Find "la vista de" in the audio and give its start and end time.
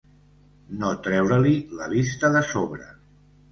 1.83-2.43